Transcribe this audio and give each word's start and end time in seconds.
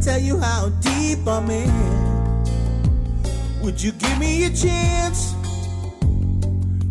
tell 0.00 0.18
you 0.18 0.38
how 0.38 0.68
deep 0.80 1.26
I'm 1.26 1.50
in. 1.50 1.70
Would 3.62 3.82
you 3.82 3.92
give 3.92 4.18
me 4.18 4.44
a 4.44 4.50
chance 4.50 5.34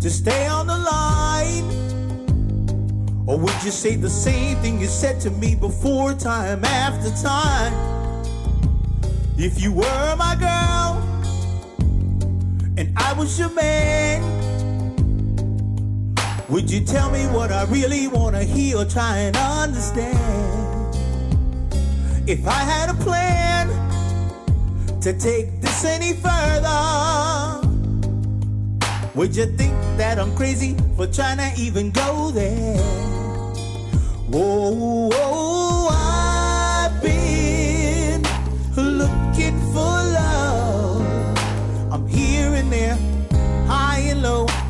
to 0.02 0.10
stay 0.10 0.48
on 0.48 0.68
the 0.68 0.78
line? 0.78 1.66
Or 3.28 3.38
would 3.38 3.64
you 3.64 3.72
say 3.72 3.96
the 3.96 4.09
same 4.09 4.58
thing 4.58 4.80
you 4.80 4.88
said 4.88 5.20
to 5.22 5.32
me 5.32 5.56
before, 5.56 6.14
time 6.14 6.64
after 6.66 7.09
time? 7.22 7.74
If 9.38 9.62
you 9.62 9.72
were 9.74 10.16
my 10.18 10.36
girl 10.36 11.06
and 12.78 12.94
I 12.96 13.14
was 13.14 13.40
your 13.40 13.50
man, 13.50 14.22
would 16.48 16.70
you 16.70 16.86
tell 16.86 17.10
me 17.10 17.26
what 17.28 17.52
I 17.52 17.64
really 17.66 18.08
want 18.08 18.36
to 18.36 18.44
hear 18.44 18.78
or 18.78 18.86
try 18.86 19.18
and 19.18 19.36
understand? 19.36 20.96
If 22.30 22.46
I 22.48 22.52
had 22.52 22.90
a 22.90 22.94
plan 22.94 23.68
to 25.02 25.14
take 25.14 25.60
this 25.62 25.84
any 25.86 26.14
further, 26.14 27.62
would 29.16 29.36
you 29.36 29.48
think 29.58 29.74
that 29.98 30.20
I'm 30.20 30.36
crazy 30.36 30.78
for 30.96 31.08
trying 31.08 31.38
to 31.38 31.52
even 31.59 31.90
go 31.90 32.30
there? 32.30 32.78
Whoa, 34.30 34.72
whoa, 34.72 35.66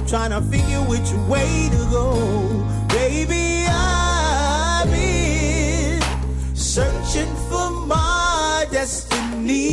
trying 0.08 0.32
to 0.32 0.42
figure 0.42 0.82
which 0.88 1.12
way 1.28 1.68
to 1.70 1.78
go. 1.92 2.16
Baby, 2.88 3.66
I've 3.68 4.90
been 4.90 6.02
searching 6.56 7.36
for 7.50 7.70
my 7.86 8.66
destiny, 8.72 9.66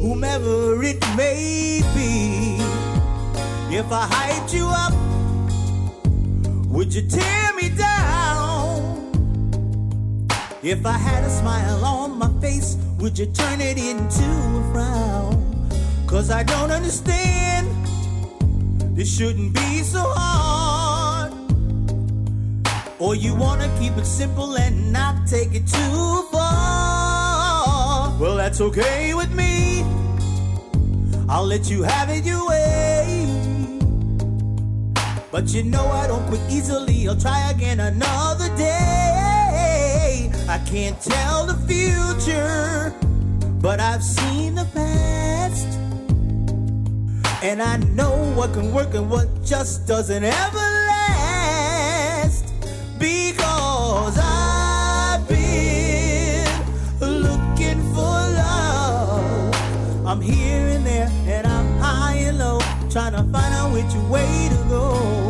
whomever 0.00 0.82
it 0.82 1.04
may 1.16 1.82
be. 1.94 2.56
If 3.76 3.92
I 3.92 4.06
hyped 4.06 4.54
you 4.54 4.66
up, 4.66 4.94
would 6.68 6.94
you 6.94 7.02
tear 7.02 7.52
me 7.56 7.68
down? 7.68 9.08
If 10.62 10.86
I 10.86 10.92
had 10.92 11.24
a 11.24 11.30
smile 11.30 11.84
on 11.84 12.18
my 12.18 12.30
face, 12.40 12.78
would 12.98 13.18
you 13.18 13.26
turn 13.26 13.60
it 13.60 13.76
into 13.76 14.24
a 14.24 14.72
frown? 14.72 15.44
Cause 16.06 16.30
I 16.30 16.42
don't 16.42 16.70
understand, 16.70 17.57
this 18.98 19.16
shouldn't 19.16 19.54
be 19.54 19.78
so 19.84 20.02
hard. 20.02 21.32
Or 22.98 23.14
you 23.14 23.32
wanna 23.32 23.70
keep 23.78 23.96
it 23.96 24.04
simple 24.04 24.58
and 24.58 24.92
not 24.92 25.24
take 25.28 25.54
it 25.54 25.68
too 25.68 26.26
far? 26.32 28.12
Well, 28.18 28.34
that's 28.34 28.60
okay 28.60 29.14
with 29.14 29.32
me. 29.32 29.84
I'll 31.28 31.46
let 31.46 31.70
you 31.70 31.84
have 31.84 32.10
it 32.10 32.24
your 32.24 32.44
way. 32.48 33.24
But 35.30 35.54
you 35.54 35.62
know 35.62 35.86
I 35.86 36.08
don't 36.08 36.26
quit 36.26 36.40
easily. 36.50 37.06
I'll 37.06 37.14
try 37.14 37.52
again 37.52 37.78
another 37.78 38.48
day. 38.56 40.32
I 40.48 40.58
can't 40.66 41.00
tell 41.00 41.46
the 41.46 41.54
future, 41.70 42.92
but 43.62 43.78
I've 43.78 44.02
seen 44.02 44.56
the 44.56 44.66
past. 44.74 45.87
And 47.40 47.62
I 47.62 47.76
know 47.94 48.32
what 48.34 48.52
can 48.52 48.74
work 48.74 48.94
and 48.94 49.08
what 49.08 49.28
just 49.44 49.86
doesn't 49.86 50.24
ever 50.24 50.58
last. 50.88 52.52
Because 52.98 54.18
I've 54.20 55.28
been 55.28 56.50
looking 57.00 57.80
for 57.94 58.02
love 58.02 59.54
I'm 60.04 60.20
here 60.20 60.66
and 60.68 60.84
there, 60.84 61.08
and 61.26 61.46
I'm 61.46 61.78
high 61.78 62.16
and 62.16 62.38
low, 62.38 62.58
trying 62.90 63.12
to 63.12 63.22
find 63.30 63.54
out 63.54 63.72
which 63.72 63.94
way 64.10 64.48
to 64.48 64.56
go. 64.68 65.27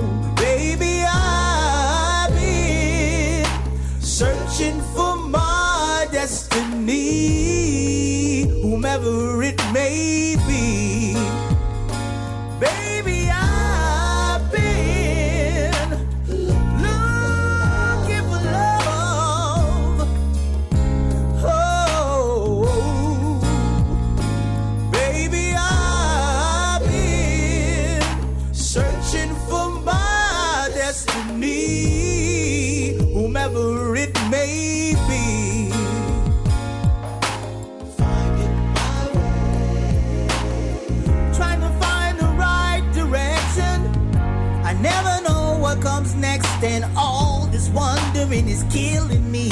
And 46.60 46.84
all 46.96 47.46
this 47.52 47.68
wondering 47.68 48.48
is 48.48 48.64
killing 48.64 49.30
me. 49.30 49.48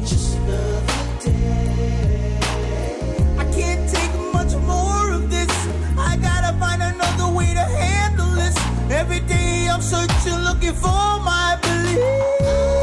Just 0.00 0.36
another 0.38 1.20
day. 1.20 2.40
I 3.38 3.44
can't 3.54 3.88
take 3.88 4.12
much 4.32 4.52
more 4.66 5.12
of 5.12 5.30
this. 5.30 5.48
I 5.96 6.16
gotta 6.16 6.58
find 6.58 6.82
another 6.82 7.32
way 7.32 7.54
to 7.54 7.60
handle 7.60 8.26
this. 8.34 8.56
Every 8.90 9.20
day 9.20 9.68
I'm 9.70 9.80
searching, 9.80 10.34
looking 10.42 10.74
for 10.74 11.20
my 11.20 11.58
belief. 11.62 12.81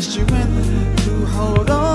Other 0.00 0.10
strength 0.10 1.04
to 1.04 1.26
hold 1.26 1.70
on, 1.70 1.89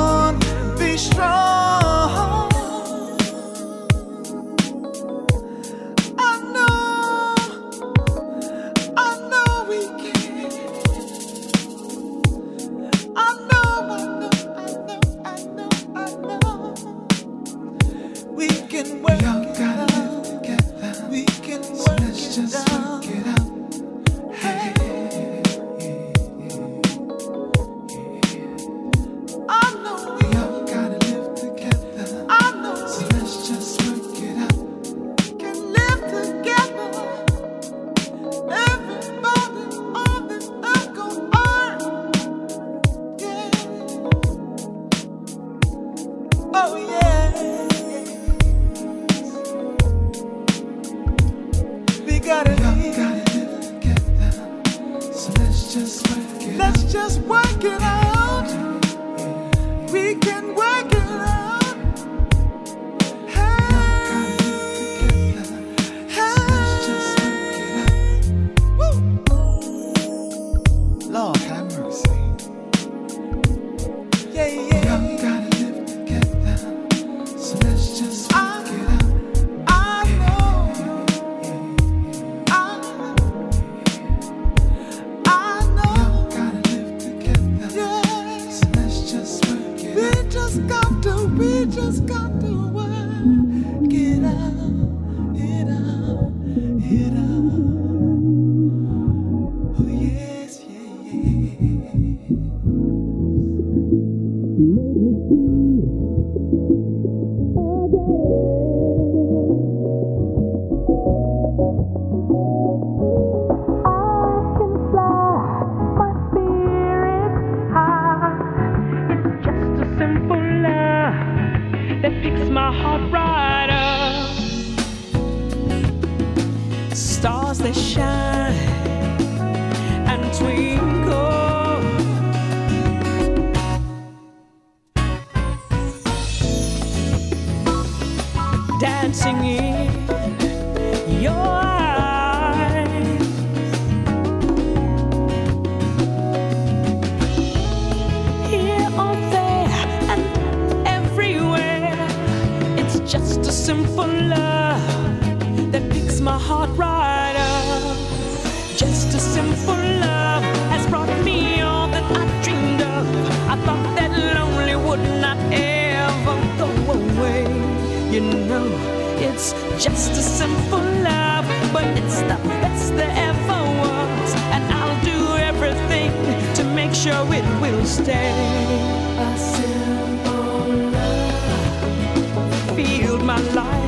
my 183.35 183.53
life. 183.53 183.84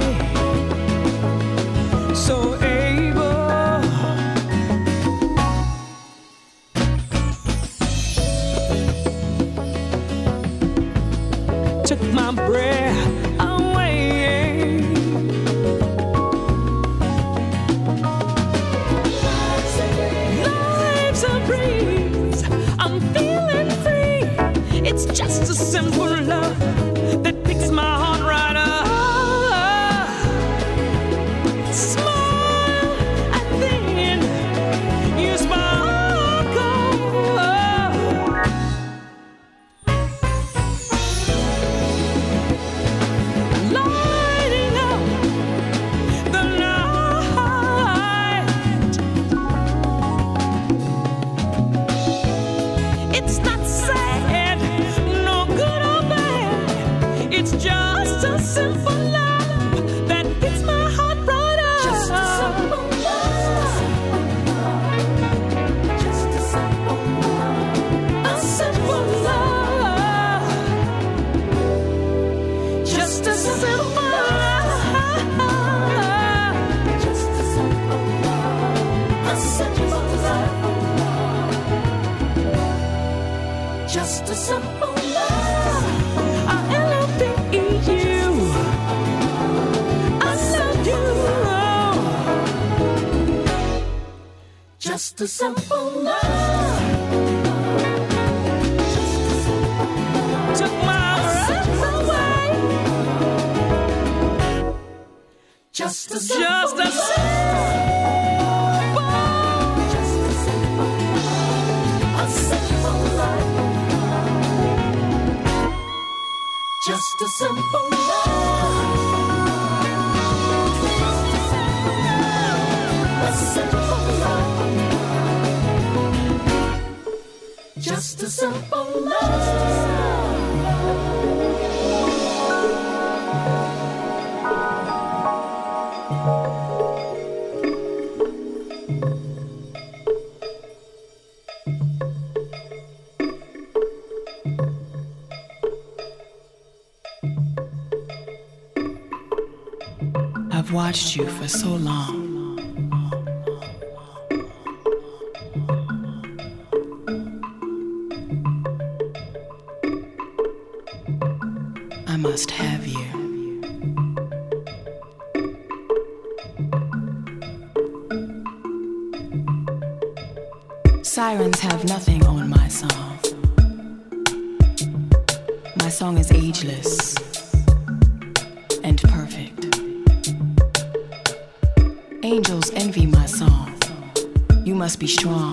to 95.18 95.28
something. 95.28 95.67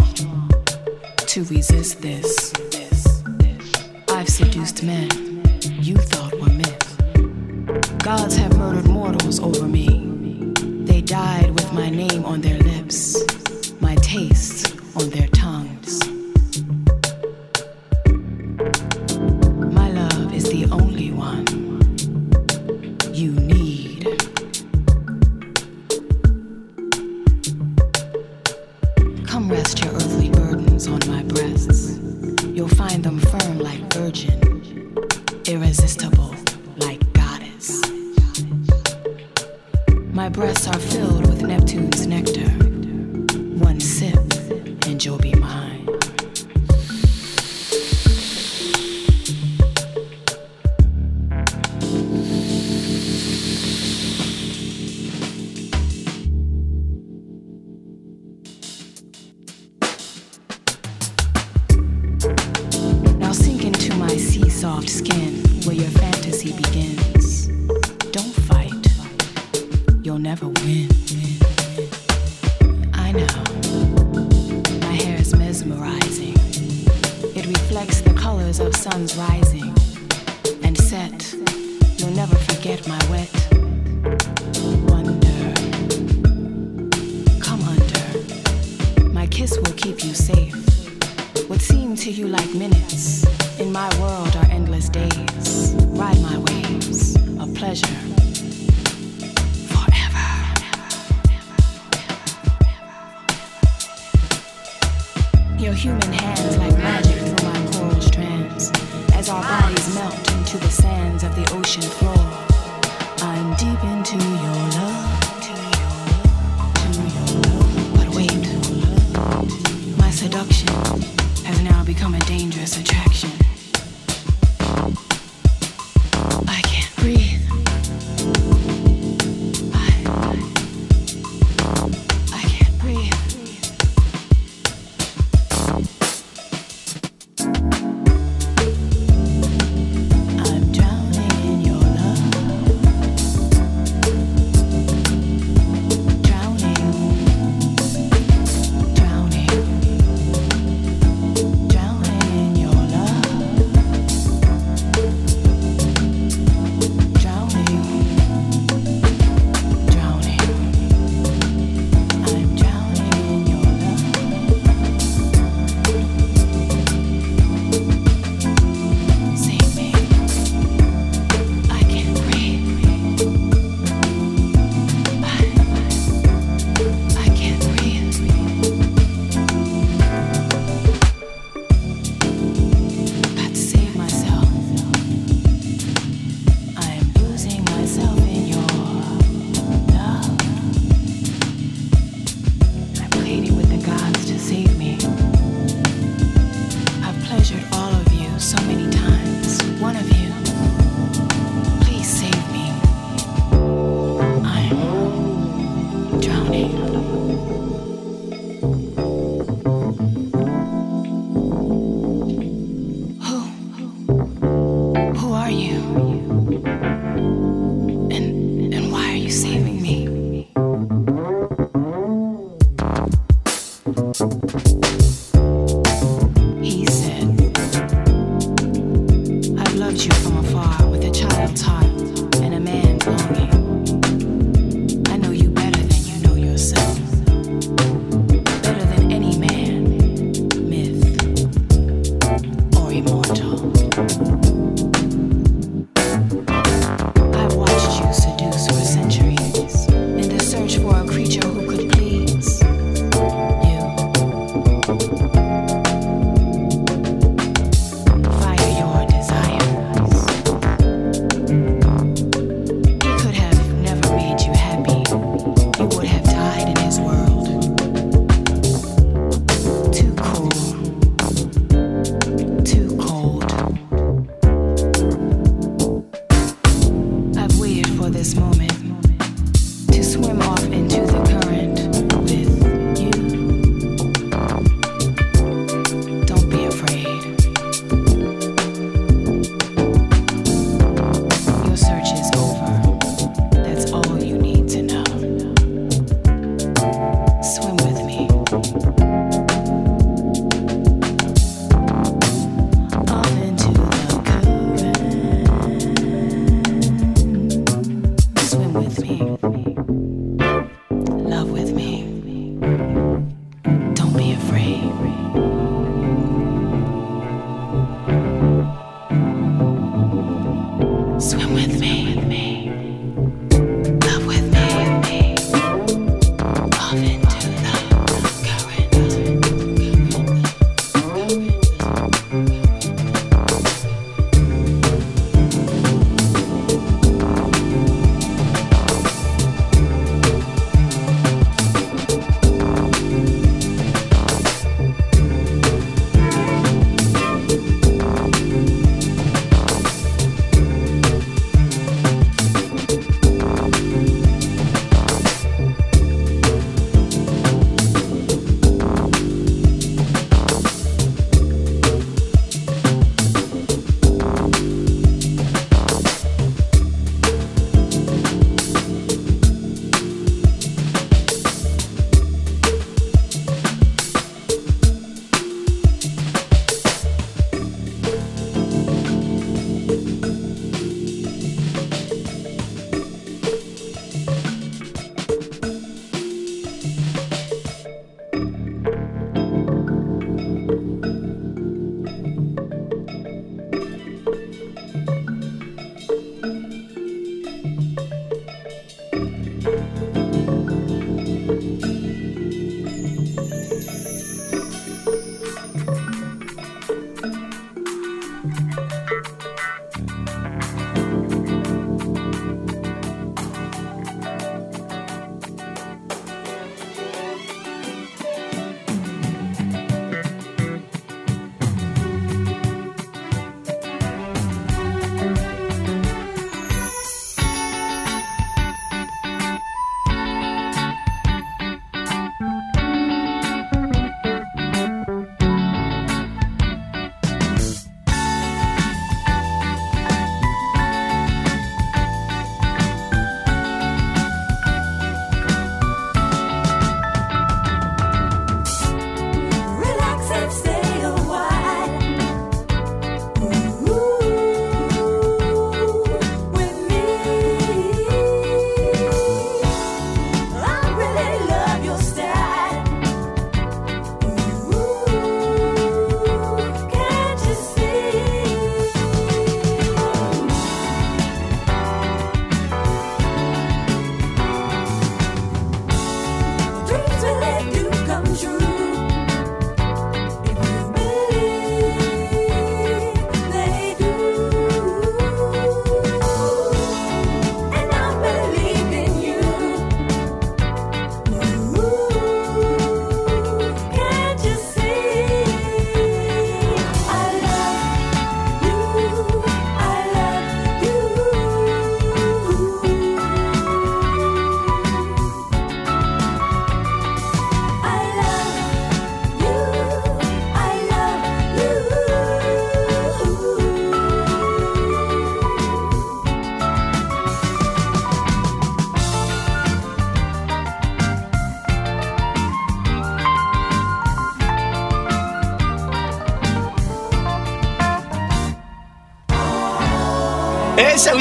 strong 0.02 0.50
to 1.16 1.44
resist 1.44 2.00
this. 2.02 2.52
I've 4.08 4.28
seduced 4.28 4.82
men 4.82 5.42
you 5.82 5.96
thought 5.96 6.32
were 6.40 6.48
myth. 6.48 7.98
Gods 7.98 8.36
have 8.36 8.56
murdered 8.56 8.88
mortals 8.88 9.40
over 9.40 9.66
me. 9.66 10.52
They 10.84 11.00
died 11.00 11.50
with 11.50 11.72
my 11.72 11.90
name 11.90 12.24
on 12.24 12.40
their 12.40 12.58
lips, 12.58 13.16
my 13.80 13.94
taste 13.96 14.76
on 14.96 15.10
their 15.10 15.28
tongues. 15.28 16.13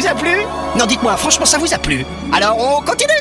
A 0.07 0.15
plu? 0.15 0.45
Non, 0.77 0.85
dites-moi, 0.85 1.15
franchement, 1.17 1.45
ça 1.45 1.57
vous 1.57 1.73
a 1.73 1.77
plu? 1.77 2.05
Alors, 2.31 2.57
on 2.57 2.81
continue 2.81 3.12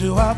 learn 0.00 0.16
how 0.16 0.37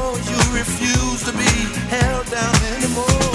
refuse 0.61 1.23
to 1.23 1.31
be 1.31 1.53
held 1.89 2.29
down 2.29 2.55
anymore. 2.75 3.30